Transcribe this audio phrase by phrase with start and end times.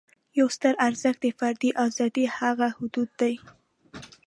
[0.39, 3.33] یو ستر ارزښت د فردي آزادۍ هغه حدود دي.